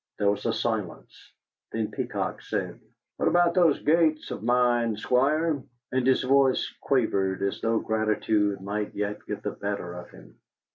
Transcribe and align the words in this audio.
There 0.17 0.31
was 0.31 0.47
a 0.47 0.51
silence; 0.51 1.31
then 1.71 1.91
Peacock 1.91 2.41
said: 2.41 2.79
"What 3.17 3.29
about 3.29 3.53
those 3.53 3.77
gates 3.83 4.31
of 4.31 4.41
mine, 4.41 4.97
Squire?" 4.97 5.61
and 5.91 6.07
his 6.07 6.23
voice 6.23 6.73
quavered, 6.81 7.43
as 7.43 7.61
though 7.61 7.77
gratitude 7.77 8.61
might 8.61 8.95
yet 8.95 9.23
get 9.27 9.43
the 9.43 9.51
better 9.51 9.93
of 9.93 10.09
him. 10.09 10.39